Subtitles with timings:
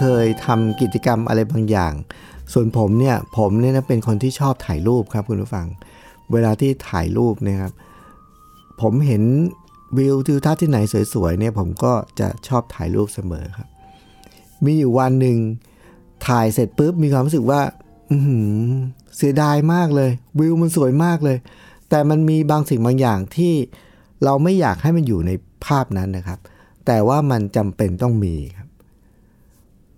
[0.00, 1.92] เคยทำกิจกรรมอะไรบางอย่าง
[2.52, 5.66] ส่วนผมเนี่ยผมเนี่ยนะเป็นคนที่ชอบถ่ายรูปครับคุณผู้ฟัง
[6.32, 7.72] เวลาที่ถ่ายรูปเนะครับ
[8.80, 9.22] ผมเห็น
[9.96, 10.78] วิวทิวทัศน์ที่ไหน
[11.14, 13.68] สวยๆเนี่ยผมก็จะชอบถ่ายรูปเสมอครับ
[14.64, 15.38] มีอยู่วันหนึ่ง
[16.28, 17.60] ถ่ายเสร็จปุ๊บมีความรู้สึกว่า
[18.10, 18.16] อื
[19.16, 21.36] เสียดายมากเลย วิวมันสวยมากเลย
[21.90, 23.54] แต่มันมีบางสิ่งบางอย่างที่
[24.24, 25.30] เราไม่อยากให้มันอยู่ใน
[25.66, 26.38] ภาพนั้นนะครับ
[26.86, 28.63] แต่ว่ามันจำเป็นต้องมีครับ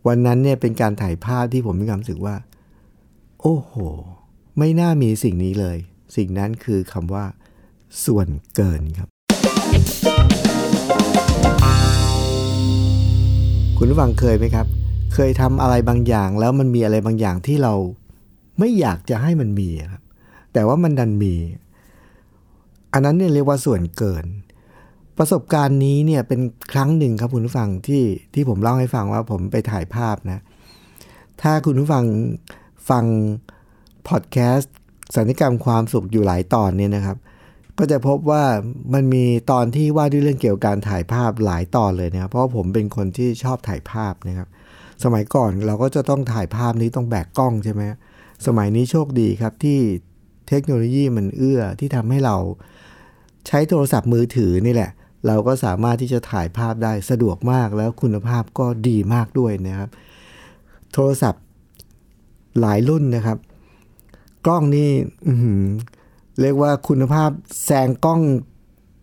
[0.07, 2.37] วันนั้นเนี่ยเป็นการถ่ายภาพที่ผมมีความรู้สึกว่า
[3.41, 3.73] โอ้โห
[4.59, 5.77] ไม่น่ามีสิ่งนี้เลย
[6.17, 7.25] สิ่งนั้นคือคำว่า
[8.05, 9.09] ส่วนเกินครับ
[13.79, 14.67] คุณผู้ฟังเคยไหมครับ
[15.15, 17.75] เคยทำอะไรบางอย่างแล้วมันมีอะไรบางอย่างที่เรา
[18.59, 20.03] ไม่อยากจะให้มันมีครับ
[20.53, 21.34] แต่ว่ามันดันมี
[22.93, 24.25] อันนั้นเนี่ยเรียกว่าส่วนเกิน
[25.19, 26.41] ประสบการณ์นี้เนี่ยเป็น
[26.72, 30.42] ครั้งหนึ่งครับคุณผู้ฟังที่ที่ผมเล่าให้ฟังว่าผมไปถ่ายภาพนะ
[31.42, 32.05] ถ้าคุณผู้ฟัง
[32.91, 33.05] ฟัง
[34.09, 34.75] พอดแคสต์
[35.17, 37.17] สัญญกรรมความสุขอยู่หลายตอนเนี่ยนะครับ
[37.78, 38.44] ก็จะพบว่า
[38.94, 44.48] มันมีตอนที่ว่าด้วยเรื่องเกี่ยวกับการถ่ายภาพหลายตอนเลยนะครับเพราะผมเป็นคนที่ชอบถ่ายภาพนะครับ
[45.05, 47.83] สมัยก่อนเราก็จะต้องถ่ายภาพนี้ต้องแบกกล้องใช่ไหม
[48.47, 49.78] สมัยนี้โชคดีครับที่
[50.48, 52.37] เทคโนโลยีมันเอื้อที่ทำให้เรา
[53.47, 54.91] ใช้โทรศัพท์มือถือนี่แหละ
[55.27, 59.89] เราก็สามารถที่จะถ่ายภาพได้สะดวกมากแล้วคุณภาพก็ดีมากด้วยนะครับ
[60.93, 61.45] โทรศัพท์
[62.61, 63.39] หลายรุ่นนะครับ
[64.47, 64.91] กล้องนี่
[66.41, 67.31] เรียกว่าคุณภาพ
[67.65, 68.21] แซงกล้อง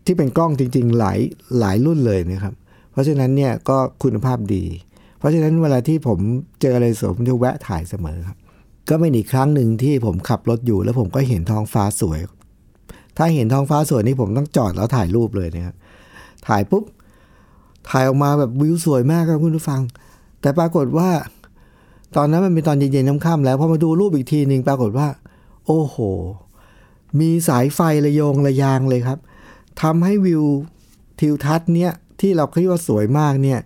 [0.06, 1.18] ที่เป็นกล้องจริง ๆ หลาย
[1.60, 2.54] หลายรุ่นเลยนะครับ
[2.92, 4.64] เพราะฉะนั้นเนี่ยก็คุณภาพดี
[5.18, 6.18] เพราะฉะนั้นเวลาที่ผม
[6.60, 8.38] เจออะไรสวยผมจะแวะถ่ายเสมอครับ
[8.88, 12.20] ก็เป็นอีกครั้งหนึ่งที่ผมขับรถอยู่ แล้วผมก็เห็นท้องฟ้าสวย
[13.18, 15.74] ถ้าเห็นท้องฟ้าสวยนี่ผมต้องจอดแล้วถ่ายรูปเลยนะครับ
[16.48, 16.84] ถ่ายปุ๊บ
[17.90, 19.80] ถ่ายออกมาแบบวิวสวยมากครับคุณผู้ฟัง
[20.40, 21.10] แต่ปรากฏว่า
[22.16, 25.08] ตอนนั้นมันเป็นตอนเย็นๆค่ำๆแล้วพอมาดูรูปอีกทีหนึ่งปรากฏว่า
[25.66, 25.96] โอ้โห
[27.20, 29.18] มีสายไฟระยงระยางเลยครับ
[29.82, 30.44] ทำให้วิว
[31.20, 33.60] ทิวทัศน์เนี่ยที่เราคิดว่าสวยมากเนี่ย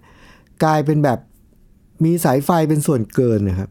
[0.64, 1.18] กลายเป็นแบบ
[2.04, 3.70] มีสายไฟเป็นส่วนเกินนะครับ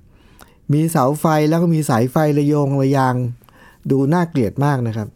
[0.73, 3.15] มีเสาไฟแล้วก็มีสายไฟระยงระยาง
[3.91, 5.07] ดูน่าเกลียดมากนะครับ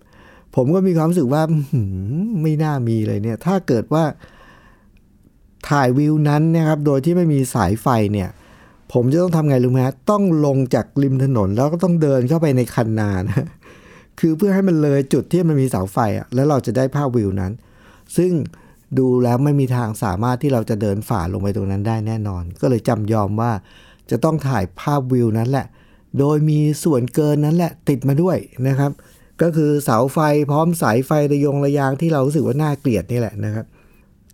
[0.55, 1.41] ผมก็มีความรู้สึกว่า
[1.71, 4.03] หือไม่น่ามีเลยเนี่ย ถ้าเกิดว่า
[5.69, 8.29] ถ่ายวิวนั้นนะครับ โดยที่ไม่มีสายไฟเนี่ย
[8.93, 13.47] ผมจะต้องทำไงรู้ไหมฮะต้องลงจากริมถนนแล้วก็ต้องเดินเข้าไปในคันนานะ
[14.19, 17.51] คือเพื่อให้มันเลยจุดที่มันมีเสาไฟอะแล้วเราจะได้ภาพวิวนั้น
[18.17, 18.31] ซึ่ง
[18.97, 23.51] ดูแล้วไม่มีทางสามารถที่เราจะเดินฝ่าลงไปตรงนั้นได้แน่นอน ก็เลยจำยอมว่า
[24.11, 25.65] จะต้องถ่ายภาพวิวนั้นแหละ
[26.19, 28.37] โดยมีส่วนเกินนั้นแหละติดมาด้วย
[28.67, 28.91] นะครับ
[29.41, 30.17] ก็คือเสาไฟ
[30.51, 33.65] พร้อมสายไฟระยงระยางที่เรารู้สึกว่าน่าเกลียดนี่แหละนะครับ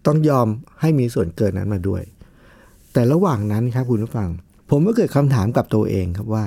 [0.05, 0.47] ต้องยอม
[0.81, 2.03] ให้มีส่วนเกินนั้นมาด้วย
[2.93, 4.29] แต่ระหว่างนั้นครับคุณผู้ฟัง
[4.69, 6.45] ผมก็เกิดคำถามกับตัวเองครับว่า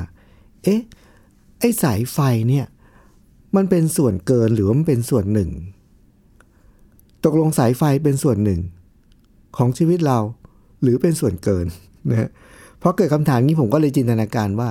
[0.65, 0.81] เอ๊ะ
[1.61, 2.19] ไอ้สายไฟ
[2.49, 2.67] เนี่ย
[3.57, 5.51] มันเป็นส่วนเกินหรือว่ามันเป็นส่วนหนึ่ง
[7.25, 8.61] ตกลงสายไฟเป็นส่วนหนึ่ง
[9.57, 10.19] ของชีวิตเรา
[10.83, 11.67] หรือเป็นส่วนเกิน
[12.11, 12.29] นะฮะ
[12.79, 14.71] เพราะเกิดคำถามนี้ผมก็เลยจินตนาการว่า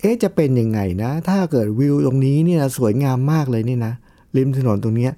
[0.00, 3.94] เอ๊ะจะเป็นยังไงนะ ถ้าเกิดวิวตรงนี้เนี่ยสวยงามมากเลยนี่นะ
[4.36, 5.12] ริมถนนตรงเนี้ย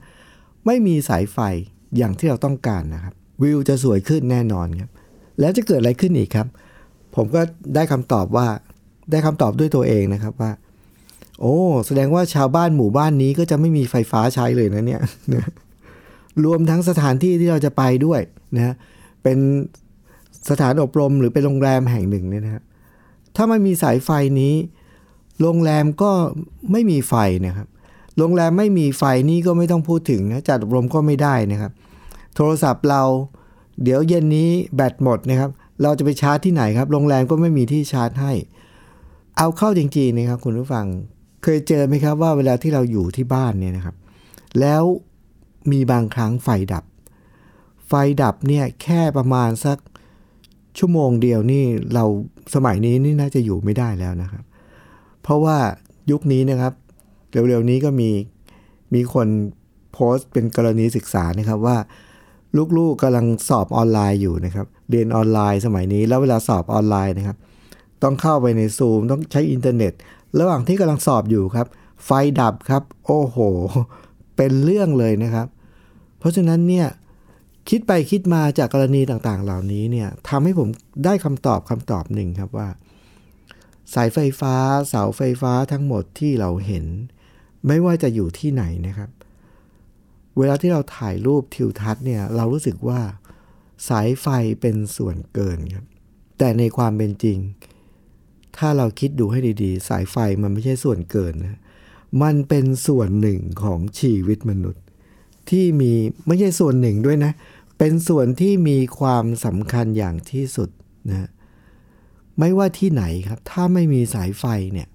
[0.66, 1.38] ไม่มีสายไฟ
[1.97, 4.91] อย่างที่เราต้องการนะครับ วิวจะสวยขึ้นแน่นอนครับ
[5.41, 6.47] แล้วจะเกิดอะไรขึ้นอีกครับ
[7.15, 7.41] ผมก็
[7.75, 8.47] ได้คำตอบว่า
[9.10, 10.50] ได้คำตอบด้วยตัวเองนะครับว่า
[11.41, 11.56] โอ้
[11.87, 15.00] แสดงว่าชาวบ้านหมู่บ้านนี้ก็จะไม่มีไฟฟ้าใช้เลยนะเนี่ย
[16.44, 18.20] รวมทั้งสถานที่ที่เราจะไปด้วย
[18.56, 18.75] นะ
[19.23, 19.38] เป็น
[20.50, 22.62] สถานอบรมหรือเป็นโรงแรมแห่งหนึ่งเนี่ยนะฮะ
[23.37, 24.55] ถ้าไม่มีสายไฟนี้
[25.40, 26.11] โรงแรมก็
[26.73, 27.14] ไม่มีไฟ
[27.46, 27.69] นะครับ
[28.19, 31.73] โรงแรมไม่มีไฟนี่ก็ไม่ต้องพูดถึงนะจัดอบรมก็ไม่ได้นะครับ
[32.34, 33.02] โทรศัพท์เรา
[33.82, 35.50] เดี๋ยวเย็นนี้แบตหมดนะครับ
[35.82, 38.32] เราจะไปชาร์จที่ไหนครับ โรงแรมก็ไม่มีที่ชาร์จให้
[39.38, 40.87] เอาเข้าจริงๆนะครับ คุณผู้ฟัง
[41.43, 43.96] เคยเจอไหมครับว่าเวลาที่เราอยู่ที่บ้านเนี่ยนะครับ
[44.61, 44.82] แล้ว
[45.73, 46.84] มีบางครั้งไฟดับ
[47.88, 47.93] ไฟ
[48.23, 49.79] ดับเนี่ยแค่ประมาณสัก
[50.78, 51.64] ชั่วโมงเดียวนี่
[51.94, 52.04] เรา
[52.54, 54.44] สมัยนี้นี่น่าจะอยู่ไม่ได้แล้วนะครับ
[55.22, 55.56] เพราะว่า
[56.10, 56.72] ยุคนี้นะครับ
[57.32, 58.10] เร็วๆนี้ก็มี
[58.94, 59.28] มีคน
[59.92, 61.76] โพสต์เป็นกรณีศึกษานะครับว่า
[62.78, 67.36] ลูกๆกำลังสอบออนไลน์อยู่นะครับ เรียนออนไลน์สมัยนี้ แล้วเวลาสอบออนไลน์นะครับ
[68.02, 69.92] ต้องเข้าไปในซูมต้องใช้อินเทอร์เน็ต
[70.40, 71.66] ระหว่างที่กำลังสอบอยู่ครับ
[72.04, 72.10] ไฟ
[72.40, 73.36] ดับครับ โอ้โห
[74.36, 75.46] เป็นเรื่องเลยนะครับ
[76.19, 76.86] เพราะฉะนั้นเนี่ย
[77.69, 80.69] คิดไปคิดมาจากกรณีต่างๆ เหล่านี้เนี่ยทำให้ผม
[81.05, 82.69] ได้คำตอบคำตอบหนึ่งครับว่า
[83.94, 84.55] สายไฟฟ้า
[84.88, 86.85] เสาไฟฟ้าทั้งหมดที่เราเห็น
[87.67, 89.11] ไม่ว่าจะอยู่ที่ไหนนะครับ
[90.38, 93.00] เวลาที่เราถ่ายรูปทิวทัศน์เนี่ยเรารู้สึกว่า
[93.88, 94.26] สายไฟ
[94.61, 95.87] เป็นส่วนเกินครับ
[96.38, 97.38] แต่ในความเป็นจริง
[98.56, 101.61] ถ้าเราคิดดูให้ดีๆ สายไฟมันไม่ใช่ส่วนเกินนะ
[102.23, 104.85] มันเป็นส่วนหนึ่งของชีวิตมนุษย์
[105.50, 105.93] ที่มี
[106.26, 110.69] ไม่ใช่ส่วนหนึ่งด้วยนะเเป็นส่วนที่มีความสำคัญอย่างที่สุด
[111.11, 111.29] นะ
[112.38, 114.88] ไม่ว่าที่ไหนครับ ถ้าไม่มีสายไฟเนี่ย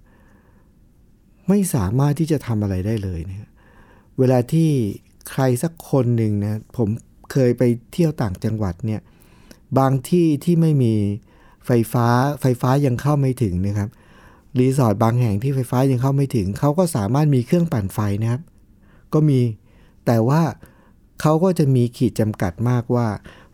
[1.48, 3.50] ไม่สามารถที่จะทำอะไรได้เลยนะ
[4.18, 4.70] เวลาที่
[5.30, 6.90] ใครสักคนหนึ่งนะผม
[7.32, 9.02] เคยไปเที่ยวต่างจังหวัดเนี่ย
[9.80, 10.94] บางที่ที่ไม่มี
[11.66, 12.08] ไฟฟ้า
[12.42, 13.90] ไฟฟ้ายังเข้าไม่ถึงนะครับ
[14.60, 18.42] รีสอร์ทบางแห่งที่ไฟฟ้ายังเข้าไม่ถึง เขาก็สามารถมีเครื่องปั่นไฟนะครับ
[19.14, 19.40] ก็มี
[20.06, 20.42] แต่ว่า
[21.22, 23.08] เขาก็จะมีขีดจำกัดมากว่า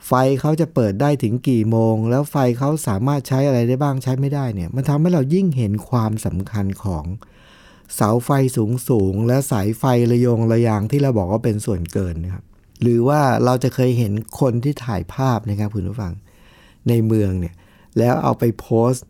[0.07, 0.11] ไฟ
[0.41, 7.05] เขาจะเปิดได้ถึงกี่โมง แล้วไฟเขาสามารถใช้อะไรได้บ้างใช้ไม่ได้เนี่ย มันทำให้เรายิ่งเห็นความสำคัญของ
[7.95, 12.43] เสาไฟสูงสูงและสายไฟระยงระยางที่เราบอกว่าเป็นส่วนเกินนะครับ
[12.81, 16.13] หรือว่าเราจะเคยเห็นคนที่ถ่ายภาพนะครับคุณผู้ฟัง
[16.89, 17.55] ในเมืองเนี่ย
[17.97, 19.05] แล้วเอาไปโพสต์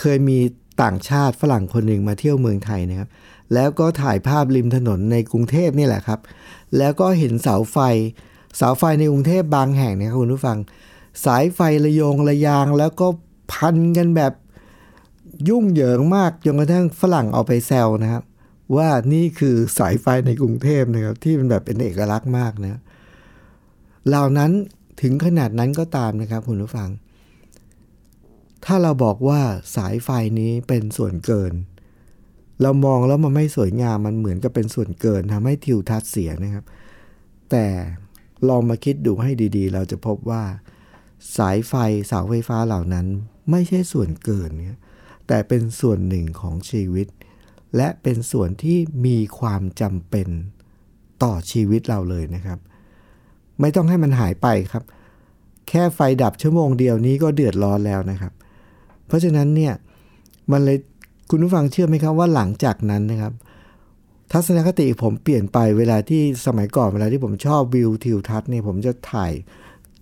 [0.00, 0.38] เคยมี
[0.82, 3.08] ต่างชาติฝรั่งคนหนึ่งมาเที่ยวเมืองไทยนะครับ
[3.54, 6.20] แล้วก็ถ่ายภาพริมถนนในกรุงเทพนี่แหละครับ
[6.78, 7.78] แล้วก็เห็นเสาไฟ
[8.56, 10.58] เสาไฟในกรุงเทพบางแห่งนะครับคุณผู้ฟัง
[11.24, 13.06] สายไฟระยงระยางแล้วก็
[13.52, 14.32] พันกันแบบ
[15.48, 18.22] ยุ่งเหยิงมากจนกระทั่งฝรั่งเอาไปแซวนะครับ
[18.76, 22.80] ว่านี่คือสายไฟในกรุงเทพนะครับที่มันแบบเป็นเอกลักษณ์มากนะ
[24.08, 24.50] เหล่านั้น
[25.00, 26.90] ถึงขนาดนั้นก็ตามนะครับคุณผู้ฟัง
[28.64, 29.40] ถ้าเราบอกว่า
[29.76, 30.08] สายไฟ
[30.40, 31.52] นี้เป็นส่วนเกิน
[32.60, 36.64] เรามองแล้วมันไม่สวยงามมันเหมือนกับเป็นส่วนเกินทำให้ทิวทัศน์เสียนะครับ
[37.50, 37.66] แต่
[38.48, 40.42] ลองมาคิดดูให้ดีๆ เราจะพบว่า
[41.36, 41.74] สายไฟ
[42.06, 43.06] เสาไฟฟ้าเหล่านั้น
[43.50, 44.78] ไม่ใช่ส่วนเกินเนี่ย
[45.28, 47.06] แต่เป็นส่วนหนึ่งของชีวิต
[47.76, 50.28] และเป็นส่วนที่มีความจำเป็น
[51.22, 52.58] ต่อชีวิตเราเลยนะครับ
[53.60, 54.84] ไม่ต้องให้มันหายไปครับ
[55.68, 58.32] แค่ไฟดับชั่วโมงเดียวนี้ก็เดือดร้อนแล้วนะครับ
[59.06, 59.74] เพราะฉะนั้นเนี่ย
[60.52, 60.78] มันเลย
[61.34, 63.32] คุณผู้ฟังเชื่อไหมครับว่าหลังจากนั้นนะครับ
[64.32, 69.32] ทัศนคติผมเปลี่ยนไปเวลาที่สมัยก่อนเวลาที่ผมชอบวิวทิวทัศน์เนี่ยผมจะถ่าย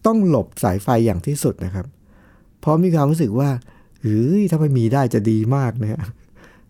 [0.06, 1.86] ต้องหลบสายไฟอย่างที่สุดนะครับ
[2.60, 3.50] เพราะมีความรู้สึกว่า
[4.02, 6.00] เฮ้ยถ้าไม่มีได้จะดีมากนะ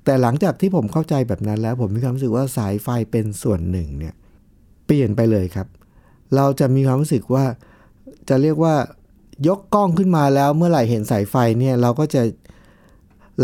[0.04, 4.14] แต่หลังจากที่ผมเข้าใจแบบนั้นแล้ว ผมมีความรู้สึกว่าสายไฟเป็นส่วนหนึ่งเนี่ย
[4.86, 5.66] เปลี่ยนไปเลยครับ
[6.36, 7.44] เราจะมีความรู้สึกว่า
[8.28, 8.74] จะเรียกว่า
[9.48, 12.22] ยกกล้องขึ้นมาแล้วเมื่อไหร่เห็นสายไฟเนี่ยเราก็จะ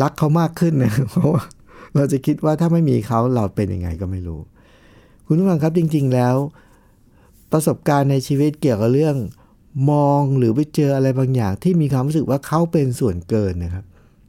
[0.02, 1.44] รักเขามากขึ้นนะเพราะว่า
[1.96, 4.40] เราจะคิดว่าถ้าไม่มีเขาเราเป็นยังไงก็ไม่รู้
[5.26, 6.34] คุณผู้ฟังครับจริง ๆ แล้ว
[7.52, 9.16] ประสบการณ์ในชีวิตเกี่ยวกับเรื่อง
[9.90, 13.84] มองหรือไปเจออะไรบางอย่าง ที่มีความรู้สึกว่าเขาเป็นส่วนเกินนะครับ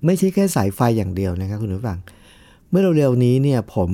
[0.06, 2.00] ไม่ใช่แค่สายไฟอย่างเดียวนะครับคุณผู้ฟัง
[2.70, 3.90] เมื่อเร็วๆนี้เนี่ยผม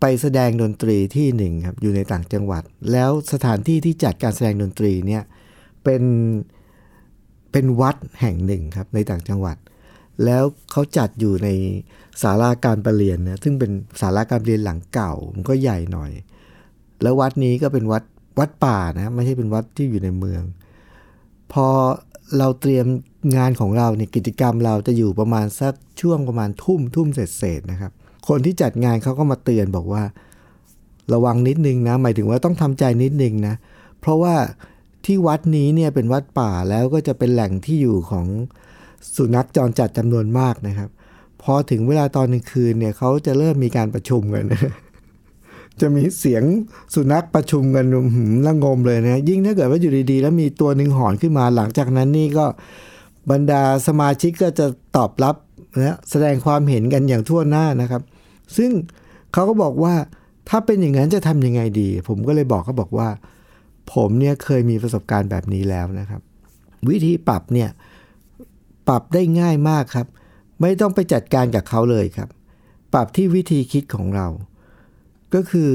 [0.00, 5.22] ไปแสดงดนตรีที่หนึ่งครับอยู่ในต่างจังหวัด แล้วสถานที่ที่จัดการแสดงดนตรีเนี่ย
[5.84, 6.02] เป็น
[7.52, 9.56] เป็นวัดแห่งหนึ่งครับในต่างจังหวัด
[10.24, 11.48] แล้วเขาจัดอยู่ใน
[12.22, 16.10] ศาลาการประเรียนนะซึ่งเป็นศาลาการประเรียนหลังเก่ามันก็ใหญ่หน่อย
[17.02, 18.02] แล้ววัดนี้ก็เป็นวัด
[18.38, 20.42] วัดป่านะไม่ใช่เป็นวัดที่อยู่ในเมือง
[21.52, 21.66] พอ
[22.38, 22.86] เราเตรียม
[23.36, 27.92] งานของเราเนี่ยกิจกรรมเราจะอยู่ประมาณสักช่วงประมาณทุ่มทุ่มเศษๆนะครับ
[28.28, 30.02] คนที่จัดงานเขาก็มาเตือนบอกว่า
[31.12, 33.54] ระวังนิดนึงนะ หมายถึงว่าต้องทำใจนิดนึงนะ
[34.00, 34.34] เพราะว่า
[35.04, 38.26] ที่วัดนี้เนี่ยเป็นวัดป่าแล้วก็จะเป็นแหล่งที่อยู่ของ
[39.16, 40.90] สุนัขจรจัดจำนวนมากนะครับ
[41.42, 44.72] พอถึงเวลาตอนกลางคืนเนี่ยเขาจะเริ่มมีการประชุมกันนะ
[45.80, 46.42] จะมีเสียง
[46.94, 52.46] สุนัขประชุมกันหืมละงมเลยนะยิ่งถ้าเกิดว่าอยู่ดีๆ แล้วมีตัวหนึ่งหอนขึ้นมาหลังจากนั้นนี่ก็
[53.30, 54.66] บรรดาสมาชิกก็จะ
[54.96, 55.36] ตอบรับ
[55.78, 58.02] นะแสดงความเห็นกันอย่างทั่วหน้านะครับ
[58.56, 58.70] ซึ่ง
[59.32, 59.94] เขาก็บอกว่า
[60.48, 63.08] ถ้าเป็นอย่างนั้นจะทำยังไงดี ผมก็เลยบอกเขาบอกว่า
[63.92, 66.20] ผมเนี่ยเคยมีประสบการณ์แบบนี้แล้วนะครับ
[66.88, 67.68] วิธีปรับเนี่ย
[68.88, 70.06] ปรับได้ง่ายมากครับ
[70.60, 72.28] ไม่ต้องไปจัดการกับเขาเลยครับ
[72.92, 74.26] ปรับที่วิธีคิดของเรา
[75.34, 75.70] ก็คือ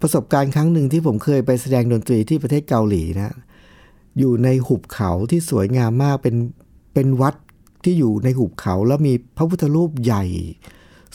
[0.00, 3.34] ประสบการณ์ครั้งหนึ่งที่ผมเคยไปแสดงดนตรีที่ประเทศเกาหลีนะ
[4.18, 6.36] อยู่ในหุบเขาที่สวยงามมากเป็น
[6.94, 7.34] เป็นวัด
[7.84, 10.24] ที่อยู่ในหุบเขาแล้วมีพระพุทธรูปใหญ่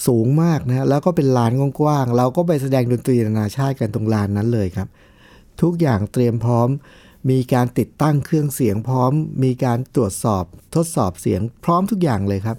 [0.07, 4.87] สูงมากนะแล้วก็เป็นลานกว้างๆเราก็ไปแสดงดนตรีนานาชาติกันตรงลานนั้นเลยครับ
[5.61, 6.69] ทุกอย่างเตรียมพร้อม
[7.29, 9.11] มีการติดตั้งเครื่องเสียงพร้อม
[9.43, 10.43] มีการตรวจสอบ
[10.75, 12.57] ทดสอบเสียงพร้อมทุกอย่างเลยครับ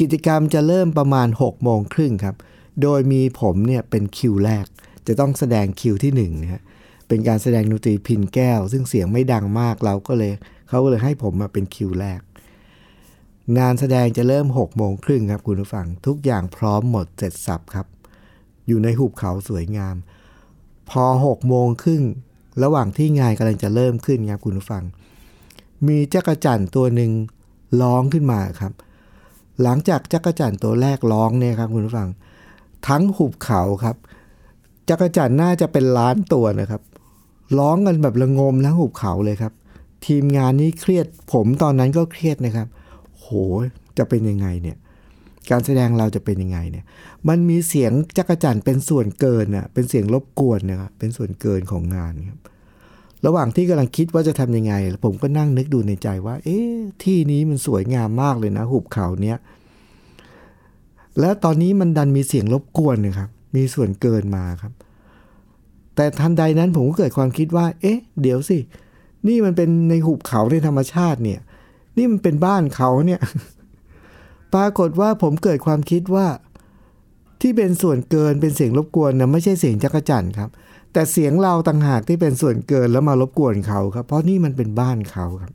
[0.00, 2.36] กิจกรรมจะเริ่มประมาณ6โมงครึ่งครับ
[2.82, 4.66] โดยมีผมเนี่ยเป็นคิวแรก
[5.06, 6.62] จะต้องแสดงคิวที่1นะฮะ
[7.08, 10.32] เป็นการแสดงดนตรีพินแก้ว ซึ่งเสียงไม่ดังมากเราก็เลย
[10.68, 12.20] เขาก็เลยให้ผมมาเป็นคิวแรก
[13.58, 17.86] งานแสดงจะเริ่ม6โมงครึ่งครับคุณผู้ฟังทุกอย่างพร้อมหมดเสร็จสับครับ
[18.66, 19.96] อยู่ในหุบเขาสวยงาม
[20.90, 22.02] พอ6โมงครึ่ง
[22.62, 24.84] ระหว่างที่งานกำลังจะเริ่มขึ้นครับคุณผู้ฟัง
[25.86, 27.10] มีจักรจั่นตัวหนึ่ง
[27.82, 28.72] ร้องขึ้นมาครับ
[29.62, 32.08] หลังจากจักรจั่นตัวแรกร้องเนี่ยครับคุณผู้ฟัง
[32.88, 33.96] ทั้งหุบเขาครับ
[34.88, 36.82] จักรจั่นน่าจะเป็นล้านตัวนะครับ
[37.58, 39.52] ร้องกันแบบระงมทั้งหุบเขาเลยครับ
[40.06, 42.68] ทีมงานนี้เครียดผมตอนนั้นก็เครียดนะครับ
[43.18, 43.26] โห
[43.98, 44.76] จะเป็นยังไงเนี่ย
[45.50, 46.84] การแสดงเราจะเป็นยังไงเนี่ย
[47.28, 52.38] มันมีเสียงจักรจั่นเป็นส่วนเกินน่ะ เป็นเสียงรบกวนนะครับ เป็นส่วนเกินของงานครับ
[53.26, 59.38] ระหว่างที่กำลังคิดว่าจะทำยังไง ผมก็นั่งนึกดูในใจว่า เอ๊ะ ที่นี้มันสวยงามมากเลยนะ หุบเขาเนี้ย
[61.20, 64.72] แล้วตอนนี้มันดันมีเสียงรบกวนนะครับ มีส่วนเกินมาครับ
[65.94, 68.58] แต่ทันใดนั้นผมก็เกิดความคิดว่า เอ๊ะ เดี๋ยวสิ
[69.28, 71.40] นี่มันเป็นในหุบเขาในธรรมชาติเนี่ย
[71.96, 73.20] นี่มันเป็นบ้านเขาเนี่ย
[74.54, 76.26] ปรากฏว่าผมเกิดความคิดว่า
[77.40, 80.50] ที่เป็นส่วนเกินเป็นเสียงรบกวนนะไม่ใช่เสียงจักรจันครับ
[80.92, 85.52] แต่เสียงเราต่างหากที่เป็นส่วนเกินแล้วมารบกวนเขาครับ เพราะนี่มันเป็นบ้านเขาครับ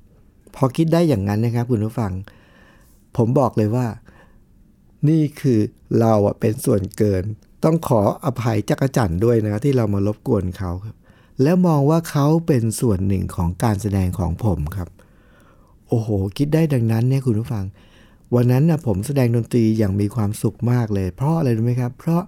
[0.55, 2.11] พอคิดได้อย่างนั้นนะครับ คุณผู้ฟัง
[3.17, 3.87] ผมบอกเลยว่า
[5.09, 5.59] นี่คือ
[5.99, 7.23] เราอะเป็นส่วนเกิน
[7.63, 10.95] ต้องขออภัยจักรจันด้วยนะที่เรามารบกวนเขาครับ
[11.43, 14.89] แล้วมองว่าเขาเป็นส่วนหนึ่งของการแสดงของผมครับ
[15.87, 17.65] โอ้โห คิดได้ดังนั้นเนี่ยคุณผู้ฟัง
[18.35, 22.23] วันนั้นนะผมแสดงดนตรีอย่างมีความสุขมากเลย เพราะอะไรรู้ไหมครับ เพราะ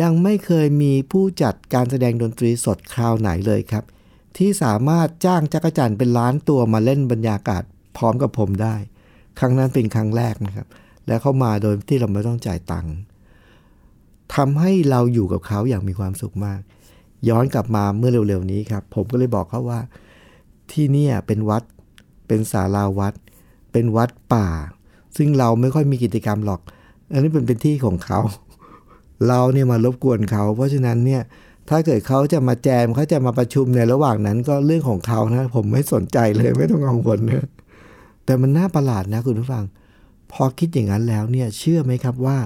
[0.00, 3.84] ยังไม่เคยมีผู้จัดการแสดงดนตรีสดคราวไหนเลยครับ
[4.36, 7.62] ที่สามารถจ้างจักรจั่นเป็นล้านตัวมาเล่นบรรยากาศ
[7.96, 8.76] พร้อมกับผมได้
[9.38, 10.66] ครั้งนั้นเป็นครั้งแรกนะครับ
[11.06, 12.94] และเข้ามาโดยที่เราไม่ต้องจ่ายตังค์
[14.34, 16.60] ทำให้เราอยู่กับเขาอย่างมีความสุขมาก
[17.28, 19.80] ย้อนกลับมาเมื่อเร็วๆนี้ครับ ผมก็เลยบอกเขาว่า
[20.72, 21.62] ที่นี่เป็นวัด
[22.26, 23.14] เป็นศาลาวัด
[23.72, 24.48] เป็นวัดป่า
[25.16, 26.60] ซึ่งเราไม่ค่อยมีกิจกรรมหรอก
[27.12, 28.20] อันนี้เป็นเป็นที่ของเขา
[29.28, 31.22] เราเนี่ยมารบกวนเขา เพราะฉะนั้นเนี่ย
[31.68, 37.46] ถ้าเกิดเขาจะมาแจมเขาจะมาประชุมในระหว่างนั้นก็เรื่องของเขานะ ผมไม่สนใจเลยไม่ต้องกังวลนะ
[38.24, 39.64] แต่มันน่าประหลาดนะคุณผู้ฟัง
[40.32, 42.38] พอคิดอย่างนั้นแล้วเนี่ยเชื่อไหมครับว่า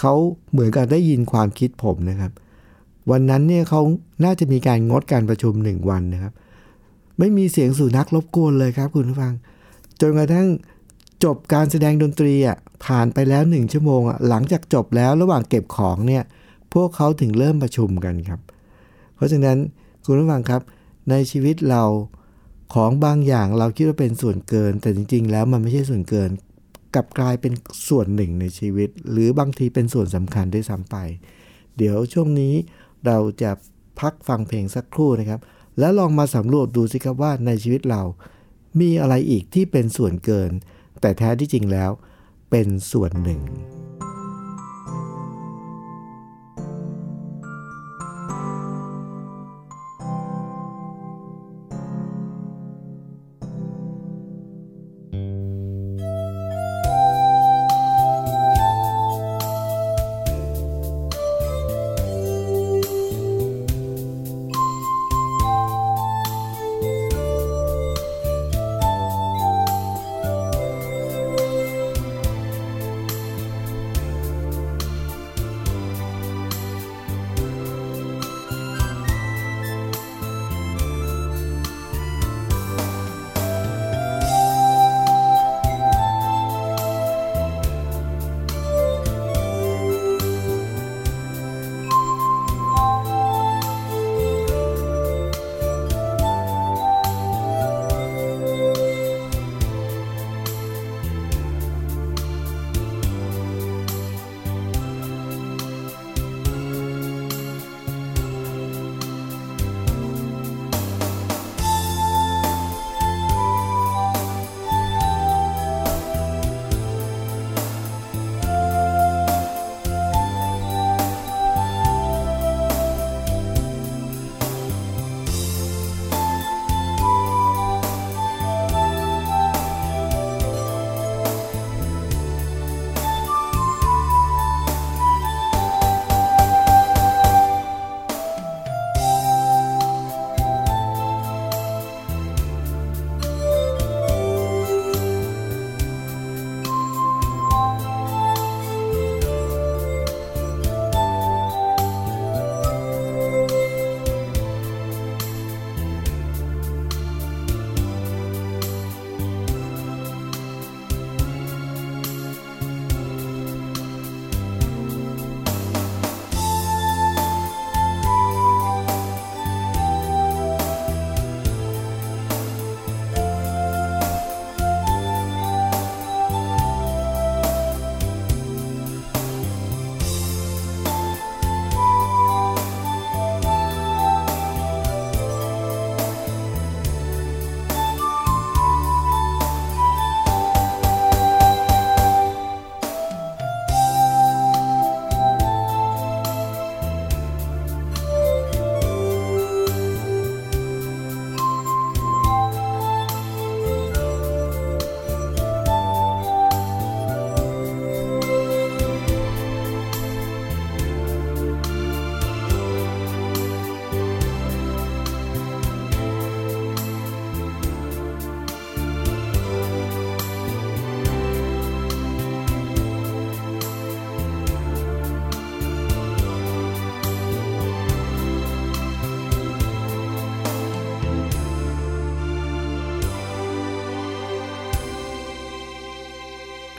[0.00, 0.14] เขา
[0.52, 2.32] เหมือนกับได้ยินความคิดผมนะครับ
[3.10, 3.80] วันนั้นเนี่ยเขา
[4.24, 6.32] น่าจะมีการงดการประชุมหนึ่งวันนะครับ
[7.18, 9.32] ไม่มีเสียงสุนัขรบกวนเลยครับ คุณผู้ฟัง
[10.00, 10.48] จนกระทั่ง
[11.24, 16.24] จบการแสดงดนตรีอะผ่านไปแล้วหนึ่งชั่วโมงอะหลังจากจบแล้วระหว่างเก็บของเนี่ย
[16.74, 18.40] พวกเขาถึงเริ่มประชุมกันครับ
[19.14, 19.58] เพราะฉะนั้น
[20.04, 20.62] คุณผู้ฟังครับ
[21.10, 21.84] ในชีวิตเรา
[22.74, 26.30] ของบางอย่างเราคิดว่าเป็นส่วนเกิน แต่จริง ๆ แล้วมันไม่ใช่ส่วนเกิน
[26.94, 27.52] กลับกลายเป็น
[27.88, 30.96] ส่วนหนึ่งในชีวิต หรือบางทีเป็นส่วนสำคัญด้วยซ้ำไป
[31.76, 32.54] เดี๋ยวช่วงนี้
[33.06, 33.50] เราจะ
[34.00, 35.40] พักฟังเพลงสักครู่นะครับ
[35.78, 38.02] แล้วลองมาสำรวจดูสิครับว่าในชีวิตเรา
[38.80, 40.50] มีอะไรอีกที่เป็นส่วนเกิน
[41.04, 41.90] แต่แท้ที่จริงแล้ว
[42.50, 43.40] เป็นส่วนหนึ่ง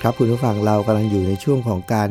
[0.07, 2.09] ครับคุณผู้ฟังเรากำลังอยู่ในช่วงของการ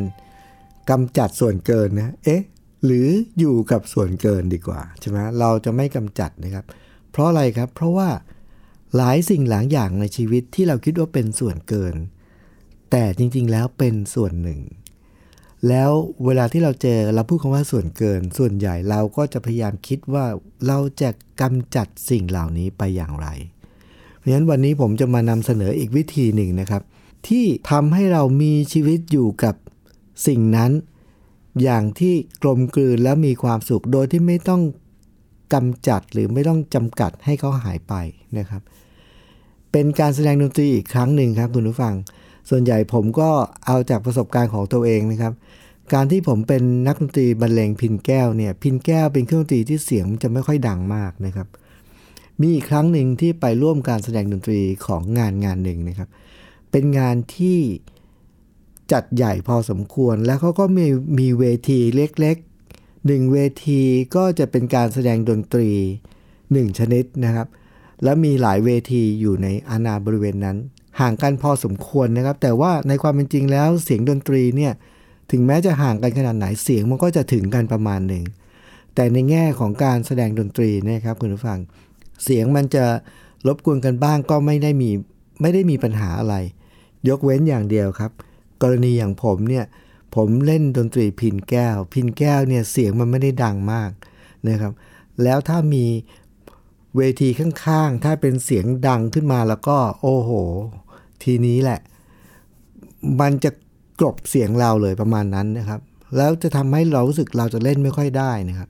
[0.90, 2.42] กำจัดส่วนเกินนะเอ๊ะ
[2.84, 3.08] หรือ
[3.38, 6.64] อยู่กับส่วนเกินดีกว่าใช่ไหมเราจะไม่กำจัดนะครับ
[7.10, 8.08] เพราะอะไรครับ เพราะว่า
[8.96, 11.94] หลายสิ่งหลายอย่างในชีวิตที่เราคิดว่าเป็นส่วนเกิน
[12.90, 14.60] แต่จริงๆแล้วเป็นส่วนหนึ่ง
[15.68, 15.90] แล้ว
[16.24, 20.26] เวลาที่เราเจอเราพูดคำว่าส่วนเกิน ส่วนใหญ่เราก็จะพยายามคิดว่า
[20.66, 21.10] เราจะ
[21.40, 23.28] กำจัดสิ่งเหล่านี้ไปอย่างไร
[24.16, 26.84] เพราะฉะนั้นวันนี้ผมจะมานำเสนออีกวิธีหนึ่งนะครับ
[27.28, 29.54] ที่ทำให้เรามีชีวิตอยู่กับ
[30.26, 30.72] สิ่งนั้น
[31.62, 34.62] อย่างที่กลมกลืนและมีความสุขโดยที่ไม่ต้อง
[35.54, 37.94] กำจัดหรือไม่ต้องจำกัดให้เขาหายไป
[38.38, 38.62] นะครับ
[39.72, 41.94] เป็นการแสดงดนตรีอีกครั้งหนึ่งครับคุณผู้ฟัง
[42.50, 43.30] ส่วนใหญ่ผมก็
[43.66, 45.32] เอาจากประสบการณ์ของตัวเองนะครับ
[45.94, 51.48] การที่ผมเป็นนักดนตรีบรรเลงพินแก้วเนี่ยพินแก้วเป็นเครื่องดนตรีที่เสียงจะไม่ค่อยดังมากนะครับ
[52.40, 56.08] มีอีกครั้งหนึ่งที่ไปร่วมการแสดงดนตรีของงานงานหนึ่งนะครับ
[56.76, 57.58] เป็นงานที่
[58.92, 60.86] จัดใหญ่พอสมควร แล้วเขาก็มี
[61.18, 63.82] มีเวทีเล็กๆหนึ่งเวที
[64.16, 65.70] ก็จะเป็นการแสดงดนตรี
[66.52, 67.46] หนึ่งชนิดนะครับ
[68.02, 70.56] แล้วมีหลายเวทีอยู่ในอาณาบริเวณนั้น
[71.00, 74.72] ห่างกันพอสมควรนะครับ แต่ว่าในความเป็นจริงแล้วเสียงดนตรีเนี่ย
[75.30, 78.24] ถึงแม้จะห่างกันขนาดไหนเสียงมันก็จะถึงกันประมาณหนึ่ง
[78.94, 81.58] แต่ในแง่ของการแสดงดนตรีนะครับคุณผู้ฟัง
[82.24, 82.84] เสียงมันจะ
[83.46, 84.90] รบกวนกันบ้างก็ไม่ได้มี
[85.42, 86.36] ไม่ได้มีปัญหาอะไร
[87.08, 88.12] ยกเว้นอย่างเดียวครับ
[88.62, 89.64] กรณีอย่างผมเนี่ย
[90.14, 93.90] ผมเล่นดนตรีพินแก้ว พินแก้วเนี่ยเสียงมันไม่ได้ดังมาก
[94.48, 94.72] นะครับ
[95.22, 95.84] แล้วถ้ามี
[96.96, 100.30] เวทีข้างๆ ถ้าเป็นเสียงดังขึ้นมาแล้วก็โอ้โห
[101.24, 101.80] ทีนี้แหละ
[103.20, 103.50] มันจะ
[104.00, 105.80] กลบเสียงเราเลยประมาณนั้นนะครับ
[106.16, 108.68] แล้วจะทำให้เรารู้สึกเราจะเล่นไม่ค่อยได้นะครับ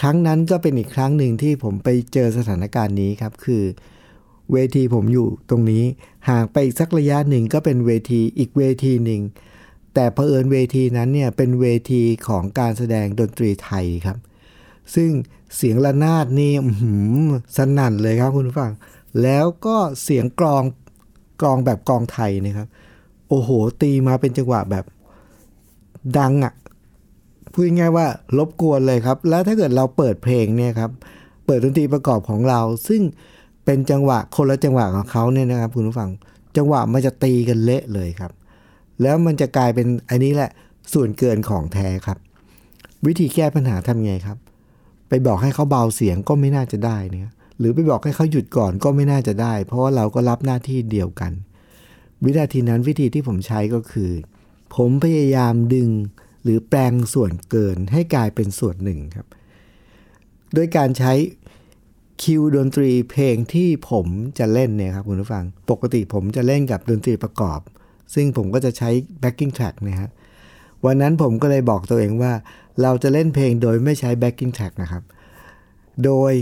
[0.00, 3.62] ครั้งนั้นก็เป็นอีกครั้งหนึ่งที่ผมไปเจอสถานการณ์นี้ครับ คือ
[4.52, 5.84] เวทีผมอยู่ตรงนี้
[6.28, 9.22] ห่างไปอีกสักระยะหนึ่งก็เป็นเวทีอีกเวทีหนึ่ง
[9.94, 14.18] แต่เผอิญเวทีนั้นเนี่ยเป็นเวทีของการแสดงดนตรีไทยครับ
[14.94, 15.10] ซึ่ง
[15.56, 16.52] เสียงระนาดนี่
[17.56, 18.72] สนั่นเลยครับคุณผู้ฟัง
[19.22, 20.62] แล้วก็เสียงกลอง
[21.40, 22.68] กลองแบบกลองไทยนะครับ
[23.28, 23.50] โอ้โห
[23.82, 24.84] ตีมาเป็นจังหวะแบบ
[26.18, 26.54] ดังอะ่ะ
[27.52, 28.06] พูดง่ายๆว่า
[28.38, 30.90] รบกวนเลยครับ แล้วถ้าเกิดเราเปิดเพลงเนี่ยครับ
[31.46, 33.02] เปิดดนตรีประกอบของเรา ซึ่ง
[33.64, 36.10] เป็นจังหวะคนละจังหวะของเขาเนี่ยนะครับคุณผู้ฟัง
[36.56, 38.32] จังหวะมันจะตีกันเละเลยครับ
[39.02, 40.50] แล้วมันจะกลายเป็นอันนี้แหละ
[40.92, 42.18] ส่วนเกินของแท้ครับ
[43.06, 44.38] วิธีแก้ปัญหาทำไงครับ
[45.08, 51.32] ไปบอกให้เขาเบาเสียงก็ไม่น่าจะได้เนี่ยหรือไปบอกให้เขาหยุดก่อนก็ไม่น่าจะได้ เพราะว่าเราก็รับหน้าที่เดียวกัน
[52.24, 54.10] วินาทีนั้นวิธีที่ผมใช้ก็คือ
[54.76, 55.90] ผมพยายามดึง
[56.42, 59.26] หรือแปลงส่วนเกินให้กลายเป็นส่วนหนึ่งครับ
[60.54, 61.12] โดยการใช้
[62.22, 64.06] คิวดนตรีเพลงที่ผม
[64.38, 67.60] จะเล่นเนี่ยครับคุณผู้ฟัง ปกติผมจะเล่นกับดนตรีประกอบ
[68.14, 68.90] ซึ่งผมก็จะใช้
[69.22, 70.08] backing track นะฮะ
[70.86, 72.32] วันนั้นผมก็เลยบอกตัวเองว่า
[72.82, 75.02] เราจะเล่นเพลงโดยไม่ใช้ backing track นะครับ
[76.04, 76.32] โดย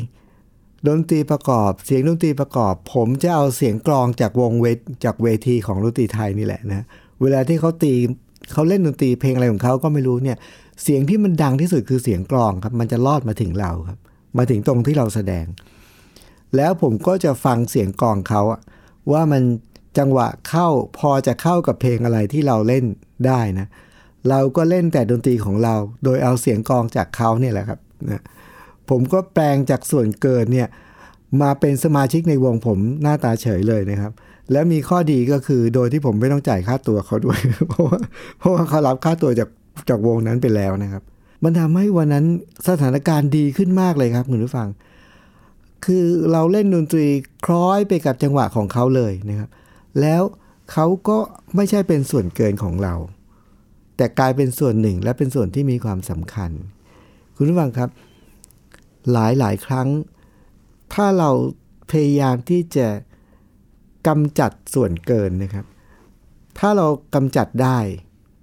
[0.89, 6.85] ดนตรีประกอบเสียงดนตรีประกอบ ผมจะเอาเสียงกลองจากวงเวทจากเวทีของดนตรีไทยนี่แหละนะ
[7.23, 7.95] เวลาที่เขาตี
[8.53, 10.39] เขาเล่นดนตรีเพลงอะไรของเขาก็ไม่รู้เนี่ย
[10.83, 13.99] เสียงที่มันดังที่สุดคือเสียงกลองครับ มันจะลอดมาถึงเราครับ
[14.37, 15.47] มาถึงตรงที่เราแสดง
[16.57, 18.43] แล้วผมก็จะฟังเสียงกองเขา
[19.13, 19.43] ว่ามัน
[19.99, 20.69] จังหวะเข้า
[20.99, 22.85] พอจะเข้ากับเพลงอะไรที่เราเล่น
[23.27, 23.67] ได้นะ
[24.29, 28.23] เราก็เล่นแต่ดนตรีของเรา โดยเอาเสียงกองจากเขาเนี่ยแหละครับนะ
[28.91, 30.69] ผมก็แปลงจากส่วนเกินเนี่ย
[31.43, 34.13] มาเป็นสมาชิกในวงผมหน้าตาเฉยเลยนะครับ
[34.53, 37.99] แล้วมีข้อดีก็คือโดยที่ผมไม่ต้องจ่ายค่าตัวเขาด้วย เพราะว่า
[38.39, 39.49] เพราะว่าเขารับค่าตัวจาก
[39.89, 41.03] จากวงนั้นไปแล้วนะครับ
[41.45, 42.27] มันทำให้วันนั้น
[42.69, 44.69] สถานการณ์ดีขึ้นมากเลยครับคุณผู้ฟัง
[45.85, 47.07] คือเราเล่นดนตรี
[47.47, 49.51] คล้อยไปกับจังหวะของเขาเลยนะครับ
[50.01, 50.23] แล้ว
[50.73, 51.19] เขาก็
[51.57, 52.95] ไม่ใช่เป็นส่วนเกินของเรา
[53.97, 56.51] แต่กลายเป็นส่วนหนึ่งและเป็นส่วนที่มีความสำคัญ
[57.37, 57.91] คุณผู้ฟังครับ
[59.13, 59.89] หลายหลายครั้ง
[60.95, 61.31] ถ้าเรา
[61.91, 62.89] พยายามที่จะ
[64.07, 65.67] กำจัดส่วนเกินนะครับ
[66.59, 67.79] ถ้าเรากำจัดได้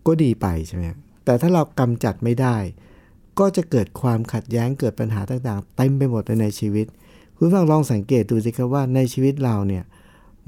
[0.07, 0.83] ก็ดีไปใช่ไหม
[1.25, 2.57] แต่ถ้าเรากำจัดไม่ได้
[3.39, 6.85] ก็จะเกิดความขัดแย้งเกิดปัญหาต่างๆเต็มไปหมดในชีวิต
[7.37, 9.83] คุณฟังลองสังเกตดูสิครับว่าในชีวิตเราเนี่ย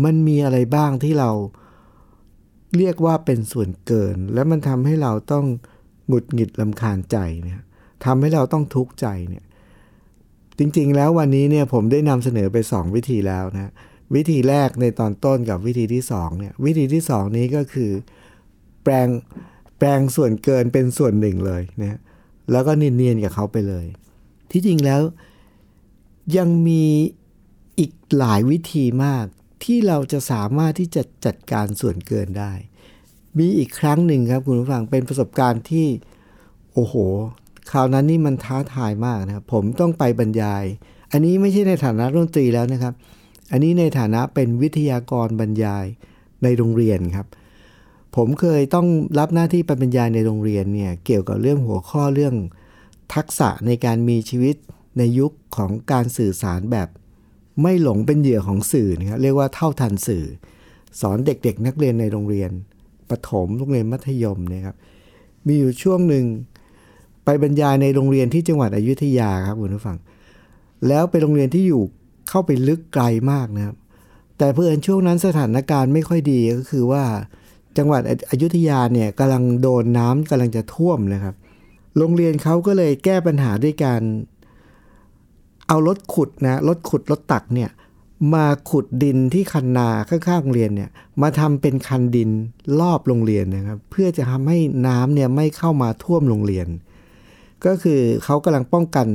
[0.04, 1.32] มันมีอะไรบ้างที่เรา
[2.78, 5.46] เรียกว่าเป็นส่วนเกิน และมันทำให้เราต้อง
[6.08, 7.62] หงุดหงิดลำคาญใจเนี่ย
[8.06, 9.44] ทำให้เราต้องทุกข์ใจเนี่ย
[10.60, 13.72] จริงๆ แล้ววันนี้เนี่ยผมได้นำเสนอไป 2 วิธีแล้วนะ
[14.16, 17.92] วิธีแรกในตอนต้นกับวิธีที่2เนี่ยวิธีที่ 2 นี้ก็คือ
[18.84, 19.08] แปลง
[19.78, 22.00] แปลงส่วนเกินเป็นส่วนหนึ่งเลยนะ
[22.52, 23.86] แล้วก็เนียนๆกับเขาไปเลย
[24.52, 25.02] ที่จริงแล้ว
[26.38, 26.86] ยังมี
[27.80, 29.26] อีกหลายวิธีมาก
[29.64, 32.54] ที่เราจะสามารถที่จะจัดการส่วนเกินได้
[33.38, 35.88] มีอีกครั้งหนึ่งครับคุณผู้ฟังเป็นประสบการณ์ที่
[36.74, 36.96] โอ้โห
[37.72, 40.64] คราวนั้นนี่มันท้าทายมากนะครับ ผมต้องไปบรรยาย
[41.12, 42.94] อันนี้ไม่ใช่ในฐานะดนตรีแล้วนะครับ
[43.52, 45.86] อันนี้ในฐานะเป็นวิทยากรบรรยาย
[46.44, 47.28] ในโรงเรียนครับ
[48.16, 48.88] ผมเคยต้อง
[49.20, 52.36] รับหน้าที่ไปบรรยายในโรงเรียนเนี่ยเกี่ยวกับเรื่องหัวข้อเรื่อง
[53.16, 54.56] ทักษะในการมีชีวิต
[54.98, 56.88] ในยุคของการสื่อสารแบบ
[57.62, 60.26] ไม่หลงเป็นเหยื่อของสื่อนะครับเรียกว่าเท่าทันสื่อ
[61.02, 62.52] สอนเด็กๆ นักเรียนในโรงเรียน
[63.10, 64.76] ประถมโรงเรียนมัธยมนะครับ
[65.48, 66.26] มีอยู่ช่วงหนึ่ง
[67.26, 69.98] ไปบรรยายในโรงเรียนที่จังหวัดอยุธยาครับคุณผู้ฟัง
[70.88, 71.84] แล้วเป็นโรงเรียนที่อยู่
[72.30, 73.76] เข้าไปลึกไกลมากนะครับ
[74.38, 77.04] แต่เพื่อนช่วงนั้นสถานการณ์ไม่ค่อยดีก็คือว่า
[77.78, 81.36] จังหวัดอยุธยาเนี่ยกำลังโดนน้ำกำลังจะท่วมนะครับ
[81.98, 84.02] โรงเรียนเขาก็เลยแก้ปัญหาด้วยการ
[85.68, 87.70] เอารถขุดนะรถขุดรถตักเนี่ย
[88.34, 90.90] มาขุดดินที่คันนาข้างๆโรงเรียนเนี่ย
[91.22, 92.30] มาทำเป็นคันดิน
[92.80, 94.58] รอบโรงเรียนนะครับ เพื่อจะทำให้
[94.88, 96.68] น้ำเนี่ยไม่เข้ามาท่วมโรงเรียน
[97.66, 99.08] ก็คือเขากำลังป้องกัน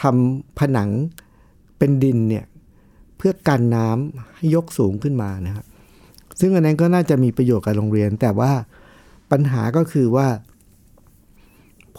[0.00, 0.90] ทำผนัง
[1.78, 2.44] เป็นดินเนี่ย
[3.16, 5.64] เพื่อกันน้ำให้ยกสูงขึ้นมานะครับ
[6.42, 8.52] ซึ่งอันนั้นก็น่าจะมีประโยชน์กับโรงเรียน แต่ว่า
[9.30, 10.28] ปัญหาก็คือว่า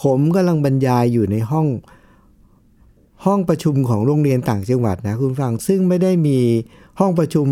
[0.02, 1.68] ผมกำลังบรรยายอยู่ในห้อง
[3.26, 6.40] ห้องประชุมของโรงเรียนต่างจังหวัดนะคุณฟัง ซึ่งไม่ได้มี
[7.00, 7.48] ห้องประชุม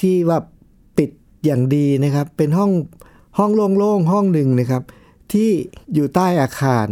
[0.00, 0.38] ที่ว่า
[0.98, 1.10] ปิด
[1.44, 2.70] อย่างดีนะครับ เป็นห้อง
[3.38, 4.82] ห้องโล่งๆห้องหนึ่งนะครับ
[5.32, 5.50] ที่
[5.94, 6.86] อยู่ใต้อาคาร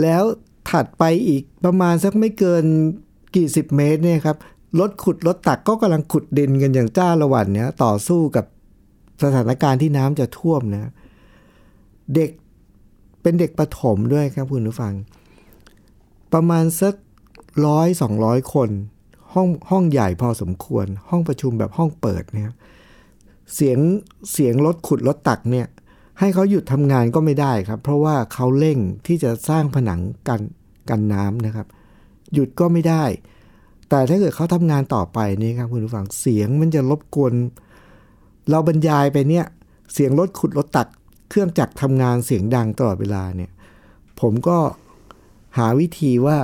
[0.00, 0.22] แล้ว
[0.70, 2.64] ถัดไปอีกประมาณสักไม่เกิน
[3.36, 4.36] กี่สิบเมตรเนี่ยครับ
[4.78, 8.44] รถขุดรถตักก็กำลังขุดดินกันอย่างจ้าละวันเนี่ยต่อสู้กับ
[9.22, 10.92] สถานการณ์ที่น้ำจะท่วมนะ
[12.14, 12.30] เด็ก
[13.22, 14.94] เป็นเด็กประถมด้วยครับคุณผู้ฟัง
[16.32, 16.94] ประมาณสัก
[17.66, 18.70] ร้อยสองร้อยคน
[19.34, 22.54] ห้องห้องใหญ่พอสมควร ห้องประชุมแบบห้องเปิดเนะครับ
[23.54, 23.78] เสียง
[24.32, 25.66] เสียงรถขุดรถตักเนี่ย
[26.18, 30.40] ให้เขาหยุดทำงานก็ไม่ได้ครับ เพราะว่าเขาเร่งที่จะสร้างผนังกัน
[30.90, 31.66] กันน้ำนะครับ
[32.34, 33.04] หยุดก็ไม่ได้
[33.88, 37.32] แต่ถ้าเกิดเขาทำงานต่อไปนี่ครับคุณผู้ฟังเสียงมันจะรบกวน
[38.50, 39.46] เราบรรยายไปเนี่ย
[39.92, 40.88] เสียงรถขุดรถตัก
[41.28, 43.50] เครื่องจักรทำงานเสียงดังตลอดเวลาเนี่ย
[44.20, 44.58] ผมก็
[45.58, 46.38] หาวิธีว่า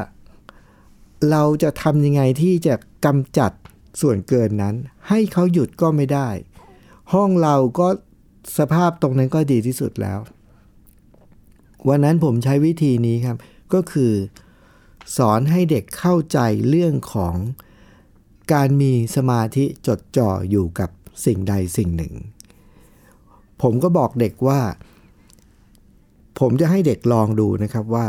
[1.30, 3.52] เราจะทำยังไงที่จะกำจัด
[4.00, 4.74] ส่วนเกินนั้น
[5.08, 6.28] ให้เขาหยุดก็ไม่ได้
[7.12, 7.88] ห้องเราก็
[8.58, 10.18] สภาพตรงนั้นก็ดีที่สุดแล้ว
[11.88, 13.36] วันนั้นผมใช้วิธีนี้ครับ
[13.74, 14.12] ก็คือ
[15.16, 16.38] สอนให้เด็กเข้าใจ
[16.68, 17.36] เรื่องของ
[18.52, 20.90] การมีสมาธิจดจ่ออยู่กับ
[21.24, 22.14] สิ่งใดสิ่งหนึ่ง
[23.62, 24.60] ผมก็บอกเด็กว่า
[26.40, 28.06] ผมจะให้เด็กลองดูนะครับว่า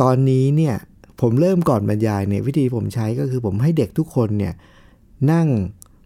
[0.00, 0.76] ตอนนี้เนี่ย
[1.20, 4.54] ผมเริ่มก่อนบรรยายเนี่ยวิธีผมใช้ก็คือผมให้เด็กทุกคนเนี่ย
[5.32, 5.48] นั่ง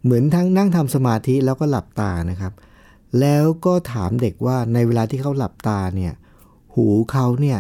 [0.05, 2.53] เหมือนทั้งนั่งทำสมาธิแล้วก็หลับตานะครับ
[3.21, 6.13] แล้วก็ถามเด็กว่าในเวลาที่เขาหลับตาเนี่ย
[6.75, 7.59] หูเขาเนี่ย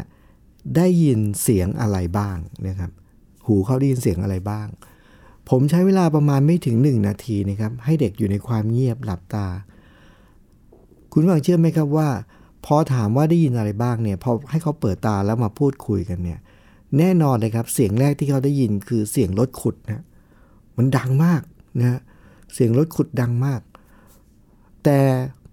[0.77, 2.91] ได้ยินเสียงอะไรบ้างนะครับ
[3.47, 4.67] หูเขาได้ยินเสียงอะไรบ้าง
[5.49, 9.47] ผมใช้เวลาประมาณไม่ถึง 1 นาทีนะครับ ให้เด็กอยู่ในความเงียบหลับตา
[11.13, 12.09] คุณฟังเชื่อไหมครับว่า
[12.67, 16.39] พอถามว่าได้ยินอะไรบ้างเนี่ยพอให้เขาเปิดตาแล้วมาพูดคุยกันเนี่ย
[16.99, 20.05] แน่นอนเลยครับ เสียงแรกที่เขาได้ยินคือเสียงรถขุดนะ
[20.77, 21.43] มันดังมาก
[21.79, 22.01] นะ
[22.55, 23.61] เสียงรถขุดดังมาก
[24.85, 24.99] แต่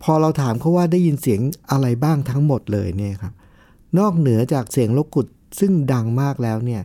[0.03, 1.41] พอเราถามเขาว่าได้ยินเสียง
[1.71, 3.33] อะไรบ้างทั้งหมดเลยเนี่ยครับ
[3.97, 5.27] นอกเหนือจากเสียงรถขุด
[5.59, 6.81] ซึ่งดังมากแล้วเนี่ย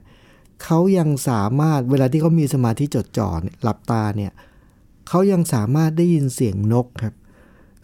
[0.62, 3.29] เขายังสามารถเวลาที่เขามีสมาธิจดจ่อ
[3.62, 4.33] หลับตาเนี่ย
[5.09, 7.15] เขายังสามารถได้ยินเสียงนกครับ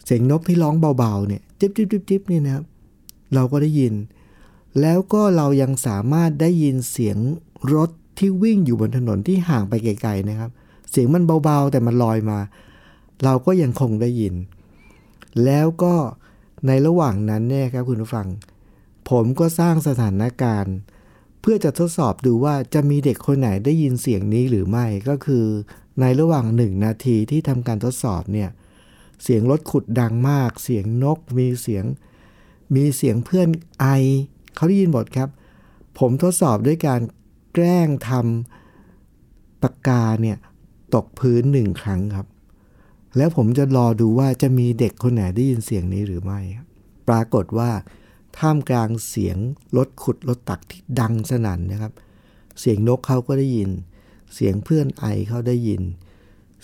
[0.05, 2.63] เสียงนกที่ร้องเบาๆเนี่ยจิ๊บจิ๊บจิ๊บจิ๊บนี่ยนะครับ
[3.33, 3.93] เราก็ได้ยิน
[4.81, 7.17] แล้วก็เรายังสามารถได้ยินเสียง
[7.75, 10.51] รถที่วิ่งอยู่บนถนนที่ห่างไปไกลๆนะครับ
[10.91, 12.39] เสียงมันเบาๆ แต่มันลอยมา
[13.23, 14.35] เราก็ยังคงได้ยิน
[15.45, 15.93] แล้วก็
[16.67, 18.27] ในระหว่างนั้นเนี่ยครับคุณผู้ฟัง
[19.09, 20.75] ผมก็สร้างสถานการณ์
[21.41, 25.45] เพื่อจะทดสอบดูว่าจะมีเด็กคนไหนได้ยินเสียงนี้หรือไม่ก็คือ
[25.99, 28.49] ในระหว่างหนึ่งนาทีที่ทำการทดสอบเนี่ย
[29.23, 31.85] เสียงรถขุดดังมาก เสียงนกมีเสียง
[32.75, 33.47] มีเสียงเพื่อน
[33.79, 33.87] ไอ
[34.55, 35.29] เขาได้ยินหมดครับ
[35.99, 37.01] ผมทดสอบด้วยการ
[37.53, 40.37] แกล้งทำปากกาเนี่ย
[40.95, 42.27] ตกพื้นหนึ่งครั้งครับ
[43.17, 46.39] แล้วผมจะรอดูว่าจะมีเด็กคนไหนได้ยินเสียงนี้หรือไม่
[47.07, 47.71] ปรากฏว่า
[48.37, 49.37] ท่ามกลางเสียง
[49.77, 51.93] รถขุดรถตักที่ดังสนั่นนะครับ
[52.59, 53.69] เสียงนกเขาก็ได้ยิน
[54.33, 55.81] เสียงเพื่อนไอเขาได้ยิน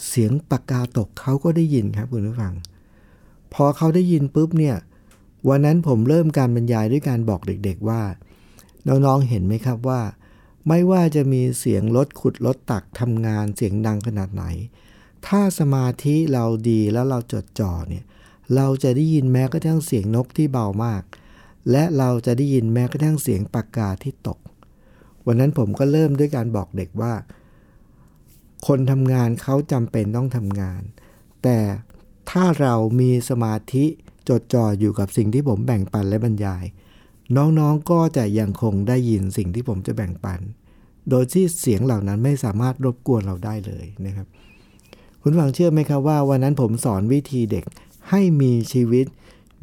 [0.08, 2.54] เสียงปากกาตกเขาก็ได้ยินครับคุณผู้ฟัง
[3.54, 4.76] พอเขาได้ยินปุ๊บเนี่ย
[5.50, 8.02] วันนั้นผมเริ่มการบรรยายด้วยการบอกเด็กๆว่า
[8.88, 10.02] น้องๆเห็นไหมครับว่า
[10.68, 14.44] ไม่ว่าจะมีเสียงรถขุดรถตักทำงานเสียงดังขนาดไหน
[15.28, 18.04] ถ้าสมาธิเราดีแล้วเราจดจ่อเนี่ย
[18.56, 21.04] เราจะได้ยินแม้กระทั่งเสียงนกที่เบามาก
[21.72, 24.40] และเราจะได้ยินแม้กระทั่งเสียงปากกาที่ตก
[25.26, 27.14] วันนั้นผมก็เริ่มด้วยการบอกเด็กว่า
[28.68, 30.82] คนทำงานเขาจำเป็นต้องทำงาน
[31.44, 31.58] แต่
[32.30, 33.86] ถ้าเรามีสมาธิ
[34.30, 36.66] จดจ่ออยู่กับสิ่งที่ผมแบ่งปันและบรรยาย
[37.36, 40.40] น้องๆก็จะยังคงได้ยินสิ่งที่ผมจะแบ่งปัน
[41.10, 44.28] โดยที่เสียงเหล่านั้นไม่สามารถรบกวนเราได้เลยนะครับ
[45.22, 47.64] คุณฟังเชื่อไหมครับว่าวันนั้นผมสอนวิธีเด็ก
[48.10, 49.06] ให้มีชีวิต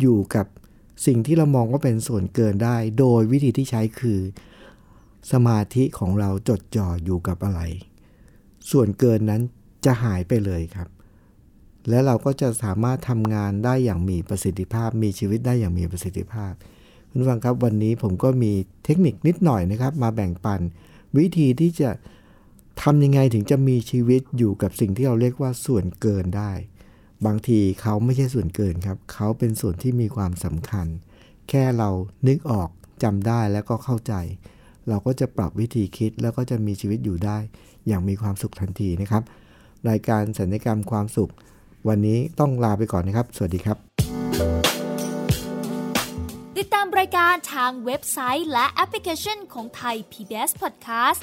[0.00, 0.46] อยู่กับ
[1.06, 4.20] สิ่งที่เรามองว่าเป็นส่วนเกินได้ โดยวิธีที่ใช้คือ
[5.32, 7.60] สมาธิของเราจดจ่ออยู่กับอะไร
[8.70, 9.42] ส่วนเกินนั้น
[9.84, 10.88] จะหายไปเลยครับ
[11.88, 16.52] และเราก็จะสามารถทำงานได้อย่างมีประสิทธิภาพ มีชีวิตได้อย่างมีประสิทธิภาพ
[17.08, 18.52] คุณฟังครับวันนี้ผมก็มี
[18.84, 20.60] เทคนิคนิดหน่อยนะครับ มาแบ่งปัน
[21.18, 21.90] วิธีที่จะ
[22.82, 26.52] ทำยังไงถึงจะมีชีวิตอยู่กับสิ่งที่เราเรียกว่าส่วนเกินได้
[27.26, 30.86] บางทีเขาไม่ใช่ส่วนเกินครับ เขาเป็นส่วนที่มีความสำคัญ
[31.48, 31.90] แค่เรา
[32.28, 32.68] นึกออก
[33.02, 34.14] จำได้แล้วก็เข้าใจ
[34.88, 37.38] เราก็จะปรับวิธีคิดแล้วก็จะมีชีวิตอยู่ได้
[37.86, 39.22] อย่างมีความสุขทันทีนะครับ
[39.88, 41.32] รายการสัญญกรรมความสุข
[41.88, 43.76] วันนี้ต้องลาไปก่อนนะครับ สวัสดีครับ
[46.58, 51.22] ติดตามรายการทางเว็บไซต์และแอปพลิเคชันของไทย PBS Podcast